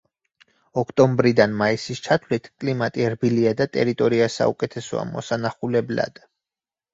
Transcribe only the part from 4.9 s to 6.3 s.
მოსანახულებლად.